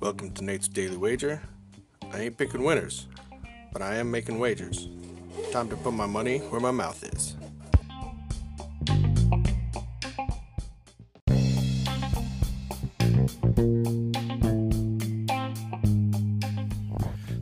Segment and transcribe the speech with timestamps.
[0.00, 1.40] Welcome to Nate's Daily Wager.
[2.12, 3.06] I ain't picking winners,
[3.72, 4.88] but I am making wagers.
[5.52, 7.36] Time to put my money where my mouth is.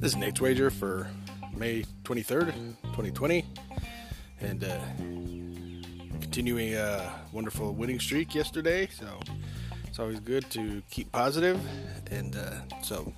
[0.00, 1.06] This is Nate's Wager for
[1.56, 3.44] May 23rd, 2020.
[4.40, 4.80] And uh,
[6.34, 8.88] continuing a wonderful winning streak yesterday.
[8.88, 9.20] So
[9.86, 11.60] it's always good to keep positive.
[12.10, 13.12] And uh, so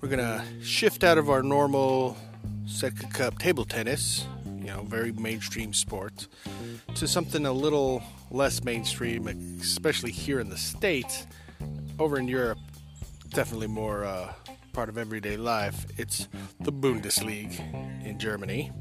[0.00, 2.16] we're going to shift out of our normal
[2.66, 6.26] Setka Cup table tennis, you know, very mainstream sport,
[6.96, 9.28] to something a little less mainstream,
[9.60, 11.28] especially here in the States.
[12.00, 12.58] Over in Europe,
[13.28, 14.32] definitely more uh,
[14.72, 15.86] part of everyday life.
[15.96, 16.26] It's
[16.58, 18.72] the Bundesliga in Germany.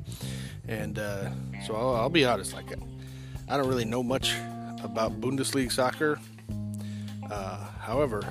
[0.67, 1.29] And uh,
[1.67, 2.71] so I'll, I'll, be honest, like,
[3.49, 4.35] I don't really know much
[4.84, 6.20] about Bundesliga soccer.
[7.32, 8.23] Uh, however,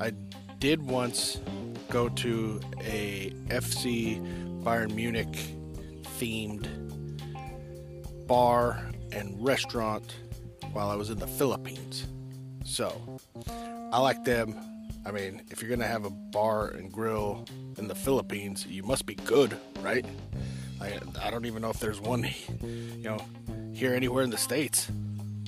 [0.00, 0.12] I
[0.60, 1.40] did once
[1.90, 4.20] go to a FC
[4.62, 5.36] Bayern Munich
[6.18, 6.68] themed
[8.28, 10.14] bar and restaurant
[10.72, 12.06] while I was in the Philippines.
[12.64, 13.18] So
[13.92, 14.54] I like them.
[15.04, 17.46] I mean, if you're gonna have a bar and grill
[17.78, 20.04] in the Philippines, you must be good, right?
[20.80, 22.24] I, I don't even know if there's one,
[22.62, 23.18] you know,
[23.76, 24.90] here anywhere in the states.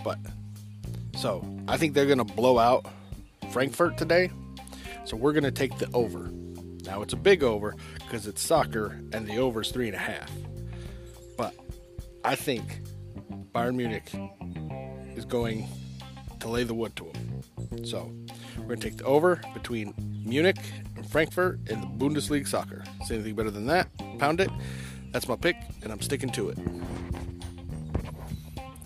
[0.05, 0.19] But
[1.17, 2.87] so I think they're gonna blow out
[3.51, 4.31] Frankfurt today.
[5.07, 6.31] So we're gonna take the over.
[6.84, 10.01] Now it's a big over because it's soccer and the over is three and a
[10.01, 10.31] half.
[11.39, 11.55] But
[12.23, 12.81] I think
[13.55, 14.12] Bayern Munich
[15.17, 15.67] is going
[16.41, 17.84] to lay the wood to them.
[17.84, 18.12] So
[18.59, 20.59] we're gonna take the over between Munich
[20.97, 22.84] and Frankfurt in the Bundesliga soccer.
[23.06, 23.89] Say anything better than that?
[24.19, 24.51] Pound it.
[25.12, 26.59] That's my pick, and I'm sticking to it.